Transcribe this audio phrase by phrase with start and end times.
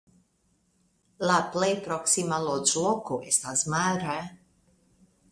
[1.31, 4.17] La plej proksima loĝloko estas Mara.